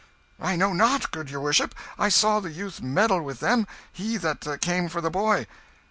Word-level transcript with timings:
"I 0.39 0.55
know 0.55 0.73
not, 0.73 1.11
good 1.11 1.29
your 1.29 1.41
worship. 1.41 1.75
I 1.99 2.09
saw 2.09 2.39
the 2.39 2.49
youth 2.51 2.81
meddle 2.81 3.21
with 3.21 3.39
them 3.39 3.67
he 3.93 4.17
that 4.17 4.57
came 4.59 4.89
for 4.89 4.99
the 4.99 5.11
boy." 5.11 5.45